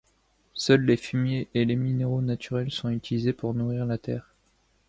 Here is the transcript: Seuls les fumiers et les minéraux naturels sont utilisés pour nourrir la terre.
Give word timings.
Seuls 0.55 0.81
les 0.83 0.97
fumiers 0.97 1.47
et 1.53 1.63
les 1.63 1.75
minéraux 1.75 2.23
naturels 2.23 2.71
sont 2.71 2.89
utilisés 2.89 3.33
pour 3.33 3.53
nourrir 3.53 3.85
la 3.85 3.99
terre. 3.99 4.33